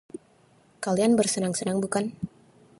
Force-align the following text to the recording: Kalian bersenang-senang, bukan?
Kalian 0.85 1.13
bersenang-senang, 1.19 1.77
bukan? 1.83 2.05